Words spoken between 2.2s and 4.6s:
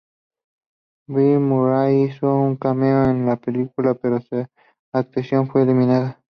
un cameo en la película, pero su